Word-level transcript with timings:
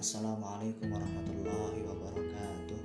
Assalamualaikum 0.00 0.96
warahmatullahi 0.96 1.84
wabarakatuh. 1.84 2.80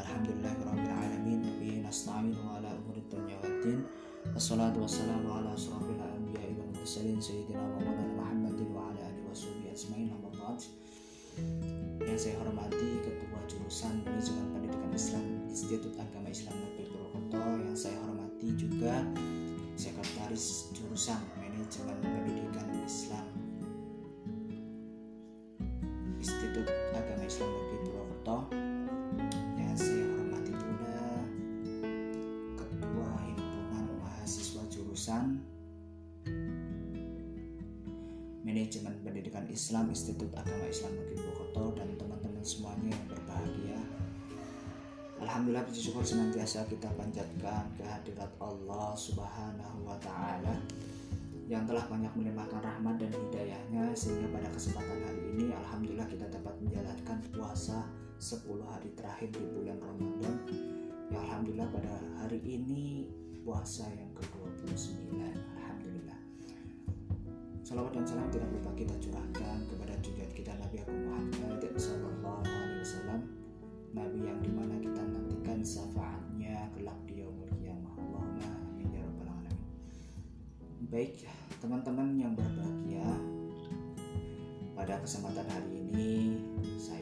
Alhamdulillahirrahmanirrahim 0.00 1.44
Nabi 1.44 1.84
nasta'inu 1.84 2.40
ala 2.56 2.72
umuri 2.72 3.04
dunya 3.12 3.36
wa 3.36 3.52
din. 3.60 3.84
Wassalatu 4.32 4.80
wassalamu 4.80 5.28
ala 5.28 5.52
asrafil 5.52 6.00
anbiya 6.00 6.56
wal 6.56 6.72
mursalin 6.72 7.20
Sayyidina 7.20 7.60
wa 7.60 7.76
maulana 7.76 8.16
Muhammadin 8.16 8.64
wa 8.72 8.88
ala 8.88 9.12
alihi 9.12 9.28
wa 9.28 9.36
ajma'in. 9.76 10.08
Yang 12.00 12.16
saya 12.16 12.34
hormati 12.40 12.88
Ketua 13.04 13.40
Jurusan 13.44 14.00
Manajemen 14.00 14.56
Pendidikan 14.56 14.92
Islam 14.96 15.24
Institut 15.52 16.00
Agama 16.00 16.32
Islam 16.32 16.56
Negeri 16.60 16.92
Purwokerto 16.92 17.40
Yang 17.60 17.76
saya 17.76 17.96
hormati 18.08 18.48
juga 18.56 19.04
Sekretaris 19.76 20.72
Jurusan 20.72 21.20
Manajemen 21.36 22.00
Pendidikan 22.00 22.68
Islam 22.84 23.41
Jurusan. 35.02 35.34
Manajemen 38.46 38.94
Pendidikan 39.02 39.42
Islam 39.50 39.90
Institut 39.90 40.30
Agama 40.30 40.62
Islam 40.70 40.94
Negeri 40.94 41.18
Purwokerto 41.18 41.74
dan 41.74 41.90
teman-teman 41.98 42.44
semuanya 42.46 42.94
yang 42.94 43.06
berbahagia. 43.10 43.82
Alhamdulillah 45.18 45.66
puji 45.66 45.90
syukur 45.90 46.06
senantiasa 46.06 46.70
kita 46.70 46.86
panjatkan 46.94 47.66
kehadirat 47.74 48.30
Allah 48.38 48.94
Subhanahu 48.94 49.90
wa 49.90 49.98
taala 49.98 50.54
yang 51.50 51.66
telah 51.66 51.82
banyak 51.90 52.14
melimpahkan 52.14 52.62
rahmat 52.62 53.02
dan 53.02 53.10
hidayahnya 53.10 53.90
sehingga 53.98 54.30
pada 54.30 54.54
kesempatan 54.54 55.02
hari 55.02 55.22
ini 55.34 55.50
Alhamdulillah 55.50 56.06
kita 56.06 56.30
dapat 56.30 56.54
menjalankan 56.62 57.18
puasa 57.34 57.90
10 58.22 58.70
hari 58.70 58.94
terakhir 58.94 59.34
di 59.34 59.50
bulan 59.50 59.82
Ramadan. 59.82 60.46
Ya 61.10 61.18
Alhamdulillah 61.26 61.74
pada 61.74 61.90
hari 62.22 62.38
ini 62.46 63.10
puasa 63.42 63.90
yang 63.90 64.14
ke-29 64.62 65.18
Alhamdulillah. 65.58 66.18
Salawat 67.66 67.92
dan 67.98 68.06
salam 68.06 68.30
tidak 68.30 68.46
lupa 68.54 68.70
kita 68.78 68.94
curahkan 69.02 69.58
kepada 69.66 69.94
junjungan 69.98 70.32
kita 70.38 70.52
Nabi 70.54 70.76
Abu 70.86 70.94
Muhammad 71.02 71.62
Sallallahu 71.74 72.46
Alaihi 72.46 72.78
Wasallam. 72.86 73.20
Nabi 73.92 74.18
yang 74.22 74.38
di 74.38 74.50
mana 74.54 74.78
kita 74.78 75.02
nantikan 75.02 75.58
syafaatnya 75.66 76.70
kelak 76.78 76.98
di 77.10 77.26
yaumul 77.26 77.50
qiyamah 77.58 77.92
Allahumma 77.98 78.48
amin 78.70 78.88
ya 78.94 79.02
rabbal 79.02 79.30
alamin. 79.34 79.58
Baik, 80.88 81.26
teman-teman 81.58 82.08
yang 82.16 82.32
berbahagia, 82.38 83.10
pada 84.78 84.94
kesempatan 85.02 85.46
hari 85.50 85.70
ini 85.82 86.38
saya 86.78 87.01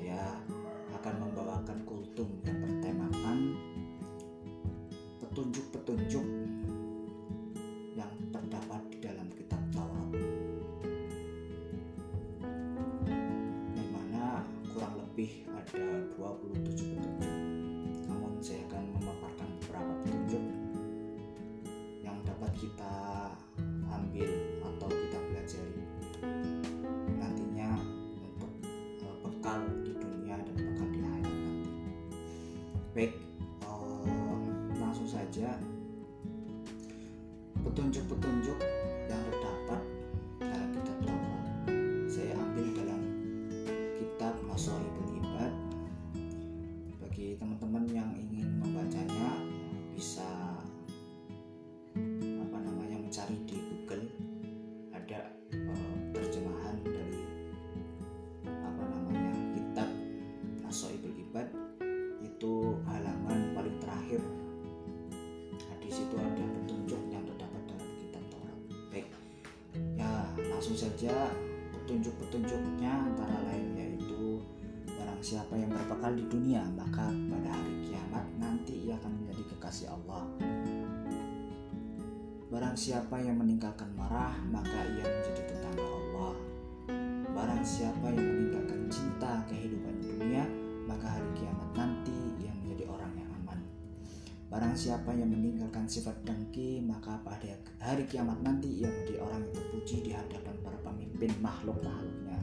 lebih 15.20 15.44
ada 15.52 15.84
27 16.16 16.96
petunjuk. 16.96 17.28
Namun 18.08 18.40
saya 18.40 18.64
akan 18.72 18.88
memaparkan 18.96 19.48
beberapa 19.60 19.92
petunjuk 20.00 20.44
yang 22.00 22.16
dapat 22.24 22.48
kita 22.56 22.94
ambil 24.00 24.30
atau 24.64 24.88
kita 24.88 25.18
pelajari 25.20 25.84
nantinya 27.20 27.76
untuk 28.16 28.48
uh, 29.04 29.16
bekal 29.28 29.60
di 29.84 29.92
dunia 29.92 30.40
dan 30.40 30.56
bekal 30.56 30.88
di 30.88 30.98
akhirat 31.04 31.36
nanti. 31.36 31.68
Baik, 32.96 33.12
uh, 33.68 34.40
langsung 34.80 35.04
saja 35.04 35.52
petunjuk-petunjuk 37.60 38.56
langsung 70.60 70.76
saja 70.76 71.32
petunjuk-petunjuknya 71.72 72.92
antara 72.92 73.32
lain 73.48 73.80
yaitu 73.80 74.44
barang 74.84 75.16
siapa 75.24 75.56
yang 75.56 75.72
berbekal 75.72 76.12
di 76.12 76.20
dunia 76.28 76.60
maka 76.76 77.08
pada 77.32 77.48
hari 77.48 77.88
kiamat 77.88 78.28
nanti 78.36 78.84
ia 78.84 79.00
akan 79.00 79.08
menjadi 79.24 79.56
kekasih 79.56 79.88
Allah 79.88 80.28
Barang 82.52 82.76
siapa 82.76 83.16
yang 83.24 83.40
meninggalkan 83.40 83.88
marah, 83.96 84.36
maka 84.52 84.84
ia 84.84 85.06
menjadi 85.06 85.48
tetangga 85.48 85.86
Allah. 85.86 86.34
Barang 87.32 87.62
siapa 87.64 88.10
yang 88.10 88.20
meninggalkan 88.20 88.90
cinta 88.92 89.40
kehidupan 89.48 89.96
dunia, 90.02 90.44
maka 90.84 91.08
hari 91.08 91.30
kiamat 91.40 91.70
nanti 91.72 92.19
Barang 94.50 94.74
siapa 94.74 95.14
yang 95.14 95.30
meninggalkan 95.30 95.86
sifat 95.86 96.26
dengki, 96.26 96.82
maka 96.82 97.14
pada 97.22 97.54
hari 97.78 98.02
kiamat 98.10 98.42
nanti 98.42 98.82
ia 98.82 98.90
menjadi 98.90 99.22
orang 99.22 99.46
yang 99.46 99.54
terpuji 99.54 99.96
di 100.02 100.10
hadapan 100.10 100.54
para 100.66 100.74
pemimpin 100.82 101.30
makhluk-makhluknya. 101.38 102.34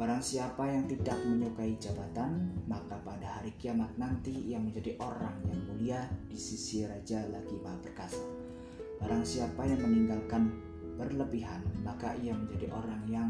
Barang 0.00 0.24
siapa 0.24 0.64
yang 0.64 0.88
tidak 0.88 1.20
menyukai 1.20 1.76
jabatan, 1.76 2.48
maka 2.64 2.96
pada 3.04 3.28
hari 3.28 3.52
kiamat 3.60 3.92
nanti 4.00 4.32
ia 4.32 4.56
menjadi 4.56 4.96
orang 5.04 5.36
yang 5.52 5.60
mulia 5.68 6.00
di 6.32 6.38
sisi 6.40 6.88
Raja 6.88 7.28
lagi 7.28 7.60
Maha 7.60 7.76
Perkasa. 7.84 8.24
Barang 8.96 9.20
siapa 9.20 9.68
yang 9.68 9.84
meninggalkan 9.84 10.48
berlebihan, 10.96 11.60
maka 11.84 12.16
ia 12.24 12.32
menjadi 12.32 12.72
orang 12.72 13.04
yang 13.04 13.28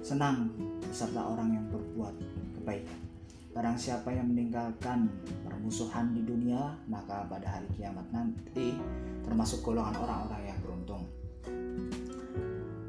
senang 0.00 0.48
beserta 0.88 1.20
orang 1.20 1.52
yang 1.52 1.68
berbuat 1.68 2.16
kebaikan. 2.56 3.11
Barang 3.52 3.76
siapa 3.76 4.08
yang 4.08 4.32
meninggalkan 4.32 5.12
permusuhan 5.44 6.16
di 6.16 6.24
dunia, 6.24 6.72
maka 6.88 7.28
pada 7.28 7.60
hari 7.60 7.68
kiamat 7.76 8.08
nanti 8.08 8.72
termasuk 9.20 9.60
golongan 9.60 9.92
orang-orang 10.00 10.48
yang 10.48 10.58
beruntung. 10.64 11.04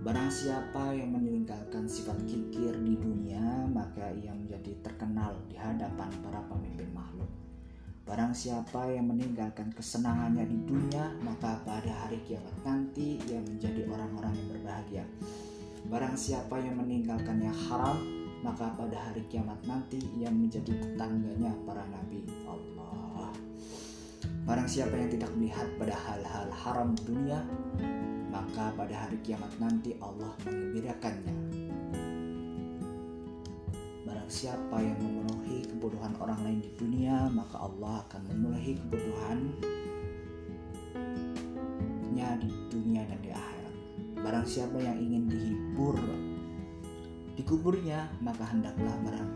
Barang 0.08 0.32
siapa 0.32 0.96
yang 0.96 1.12
meninggalkan 1.12 1.84
sifat 1.84 2.16
kikir 2.24 2.80
di 2.80 2.96
dunia, 2.96 3.68
maka 3.68 4.08
ia 4.16 4.32
menjadi 4.32 4.72
terkenal 4.80 5.36
di 5.52 5.60
hadapan 5.60 6.08
para 6.24 6.40
pemimpin 6.48 6.88
makhluk. 6.96 7.28
Barang 8.08 8.32
siapa 8.32 8.88
yang 8.88 9.12
meninggalkan 9.12 9.68
kesenangannya 9.76 10.48
di 10.48 10.64
dunia, 10.64 11.12
maka 11.28 11.60
pada 11.68 11.92
hari 12.08 12.24
kiamat 12.24 12.56
nanti 12.64 13.20
ia 13.28 13.40
menjadi 13.44 13.84
orang-orang 13.92 14.32
yang 14.32 14.48
berbahagia. 14.48 15.06
Barang 15.92 16.16
siapa 16.16 16.56
yang 16.64 16.80
meninggalkan 16.80 17.44
yang 17.44 17.56
haram, 17.68 18.23
maka 18.44 18.76
pada 18.76 19.00
hari 19.00 19.24
kiamat 19.32 19.56
nanti 19.64 20.04
ia 20.20 20.28
menjadi 20.28 20.76
tetangganya 20.76 21.56
para 21.64 21.88
nabi 21.88 22.28
Allah. 22.44 23.32
Barang 24.44 24.68
siapa 24.68 24.92
yang 25.00 25.08
tidak 25.08 25.32
melihat 25.40 25.68
pada 25.80 25.96
hal-hal 25.96 26.52
haram 26.52 26.92
dunia, 27.08 27.40
maka 28.28 28.76
pada 28.76 29.08
hari 29.08 29.16
kiamat 29.24 29.56
nanti 29.64 29.96
Allah 30.04 30.36
mengembirakannya. 30.44 31.36
Barang 34.04 34.28
siapa 34.28 34.76
yang 34.84 35.00
memenuhi 35.00 35.64
kebodohan 35.64 36.12
orang 36.20 36.44
lain 36.44 36.60
di 36.60 36.72
dunia, 36.76 37.32
maka 37.32 37.64
Allah 37.64 38.04
akan 38.04 38.22
memenuhi 38.28 38.76
kebodohannya 38.84 39.56
di 42.44 42.50
dunia 42.68 43.08
dan 43.08 43.20
di 43.24 43.32
akhirat. 43.32 43.76
Barang 44.20 44.44
siapa 44.44 44.76
yang 44.80 45.00
ingin 45.00 45.32
dihibur 45.32 45.96
di 47.34 47.42
kuburnya, 47.42 48.06
maka 48.22 48.46
hendaklah 48.46 48.94
barang 49.02 49.32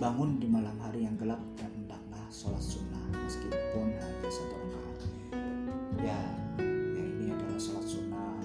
bangun 0.00 0.40
di 0.40 0.48
malam 0.48 0.74
hari 0.80 1.04
yang 1.04 1.14
gelap 1.20 1.38
dan 1.60 1.68
hendaklah 1.76 2.24
sholat 2.32 2.64
sunnah 2.64 3.04
meskipun 3.12 3.92
hanya 3.92 4.30
satu 4.32 4.56
rakaat. 4.56 4.98
Ya, 6.00 6.20
ya 6.96 7.04
ini 7.04 7.28
adalah 7.28 7.60
sholat 7.60 7.84
sunnah 7.84 8.40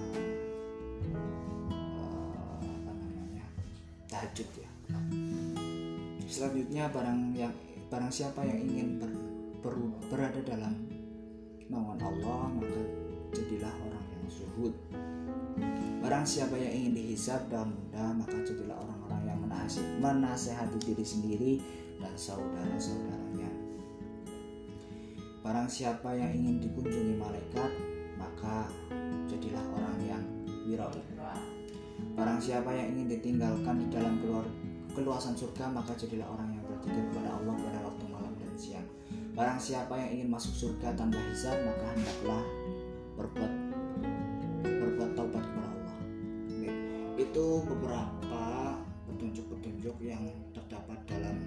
eh, 1.80 2.74
apa 2.84 2.92
namanya 2.92 3.46
tahajud 4.12 4.48
ya. 4.60 4.70
Selanjutnya 6.28 6.92
barang 6.92 7.20
yang 7.32 7.54
barang 7.88 8.12
siapa 8.12 8.44
yang 8.44 8.60
ingin 8.60 9.00
ber, 9.00 9.10
ber- 9.64 9.96
berada 10.12 10.40
dalam 10.44 10.76
naungan 11.72 12.00
Allah 12.04 12.52
maka 12.60 12.80
jadilah 13.32 13.72
orang 13.72 14.04
yang 14.12 14.24
zuhud 14.28 14.74
barang 16.08 16.24
siapa 16.24 16.56
yang 16.56 16.72
ingin 16.72 16.92
dihisab 16.96 17.52
dalam 17.52 17.76
mudah 17.76 18.16
maka 18.16 18.40
jadilah 18.40 18.80
orang-orang 18.80 19.28
yang 19.28 19.40
menasehati 20.00 20.80
diri 20.80 21.04
sendiri 21.04 21.52
dan 22.00 22.16
saudara-saudaranya. 22.16 23.52
Barang 25.44 25.68
siapa 25.68 26.16
yang 26.16 26.32
ingin 26.32 26.64
dikunjungi 26.64 27.12
malaikat, 27.12 27.76
maka 28.16 28.72
jadilah 29.28 29.60
orang 29.68 30.00
yang 30.00 30.24
wirawi. 30.64 31.04
Barang 32.16 32.40
siapa 32.40 32.72
yang 32.72 32.96
ingin 32.96 33.12
ditinggalkan 33.12 33.76
di 33.76 33.92
dalam 33.92 34.16
keluar, 34.24 34.48
keluasan 34.96 35.36
surga, 35.36 35.68
maka 35.68 35.92
jadilah 35.92 36.24
orang 36.24 36.56
yang 36.56 36.64
berzikir 36.64 37.04
kepada 37.12 37.36
Allah 37.36 37.52
pada 37.52 37.78
waktu 37.84 38.04
malam 38.08 38.32
dan 38.40 38.56
siang. 38.56 38.88
Barang 39.36 39.60
siapa 39.60 39.92
yang 40.00 40.08
ingin 40.16 40.32
masuk 40.32 40.56
surga 40.56 40.96
tanpa 40.96 41.20
hisab, 41.28 41.60
maka 41.68 41.84
hendaklah 41.92 42.40
berbuat 43.20 43.52
Itu 47.38 47.62
beberapa 47.70 48.74
petunjuk-petunjuk 49.06 49.94
yang 50.02 50.26
terdapat 50.50 50.98
dalam 51.06 51.38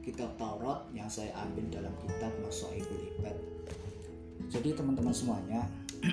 kitab 0.00 0.32
Taurat 0.40 0.88
yang 0.96 1.04
saya 1.04 1.36
ambil 1.36 1.68
dalam 1.68 1.92
kitab 2.00 2.32
Masoibul 2.40 3.12
Ibad. 3.12 3.36
Jadi 4.48 4.72
teman-teman 4.72 5.12
semuanya 5.12 5.68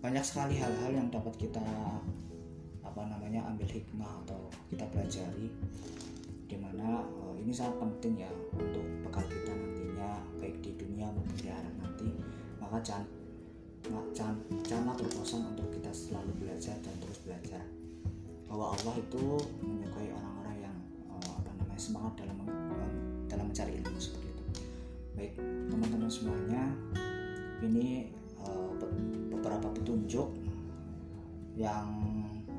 banyak 0.00 0.24
sekali 0.24 0.56
hal-hal 0.56 0.96
yang 0.96 1.12
dapat 1.12 1.36
kita 1.36 1.60
apa 2.80 3.02
namanya 3.04 3.52
ambil 3.52 3.68
hikmah 3.68 4.24
atau 4.24 4.48
kita 4.72 4.88
pelajari 4.88 5.52
di 6.48 6.56
mana 6.56 7.04
uh, 7.04 7.36
ini 7.36 7.52
sangat 7.52 7.84
penting 7.84 8.24
ya 8.24 8.32
untuk 8.56 8.80
bekal 9.04 9.28
kita 9.28 9.52
nantinya 9.52 10.24
baik 10.40 10.56
di 10.64 10.72
dunia 10.80 11.12
maupun 11.12 11.36
di 11.36 11.52
akhirat 11.52 11.76
nanti 11.84 12.08
maka 12.64 12.80
jangan 12.80 13.04
jangan 14.16 14.36
janganlah 14.64 14.83
belajar. 17.34 17.62
Bahwa 18.46 18.76
Allah 18.76 18.94
itu 19.02 19.24
menyukai 19.62 20.08
orang-orang 20.14 20.56
yang 20.70 20.76
uh, 21.10 21.32
apa 21.42 21.50
namanya 21.58 21.80
semangat 21.80 22.12
dalam 22.22 22.38
dalam 23.26 23.46
mencari 23.50 23.82
ilmu 23.82 23.98
seperti 23.98 24.26
itu. 24.30 24.44
Baik 25.18 25.32
teman-teman 25.70 26.10
semuanya 26.10 26.62
ini 27.62 28.14
uh, 28.38 28.70
beberapa 29.34 29.70
petunjuk 29.74 30.30
yang 31.54 31.86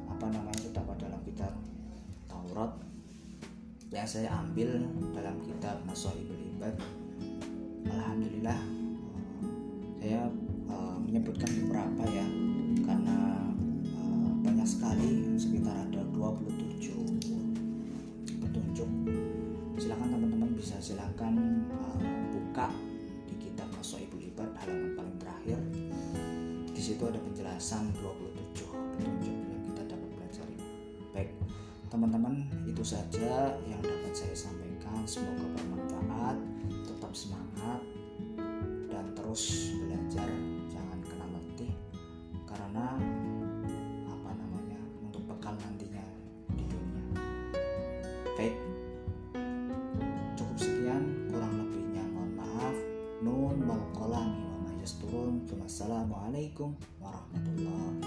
apa 0.08 0.32
namanya 0.32 0.60
terdapat 0.72 0.96
dalam 1.00 1.20
kitab 1.28 1.52
Taurat 2.32 2.72
yang 3.92 4.08
saya 4.08 4.32
ambil 4.44 4.84
dalam 5.16 5.40
kitab 5.44 5.80
Masohibul 5.88 6.40
Ibad. 6.56 6.76
Alhamdulillah 7.88 8.60
uh, 8.60 8.76
saya 10.00 10.28
uh, 10.68 10.98
menyebutkan 11.00 11.50
beberapa 11.64 12.04
ya 12.12 12.26
karena 12.84 13.16
banyak 14.66 14.82
sekali 14.82 15.10
sekitar 15.38 15.78
ada 15.78 16.02
27 16.10 17.22
petunjuk. 18.42 18.90
Silahkan 19.78 20.10
teman-teman 20.10 20.58
bisa 20.58 20.82
silahkan 20.82 21.38
uh, 21.70 22.02
buka 22.34 22.74
di 23.30 23.38
kitab 23.46 23.70
Ibu 23.78 24.18
Ibad 24.34 24.50
halaman 24.58 24.98
paling 24.98 25.18
terakhir. 25.22 25.62
Di 26.74 26.82
situ 26.82 26.98
ada 27.06 27.22
penjelasan 27.22 27.94
27 27.94 28.66
petunjuk 28.98 29.38
yang 29.38 29.62
kita 29.70 29.86
dapat 29.86 30.10
pelajari. 30.18 30.58
Baik 31.14 31.30
teman-teman 31.94 32.50
itu 32.66 32.82
saja 32.82 33.54
yang 33.70 33.82
dapat 33.86 34.18
saya 34.18 34.34
sampaikan. 34.34 35.06
Semoga 35.06 35.46
bermanfaat 35.62 36.42
tetap 36.90 37.14
semangat 37.14 37.86
dan 38.90 39.14
terus 39.14 39.75
Assalamualaikum 55.66 56.78
warahmatullahi 57.02 58.05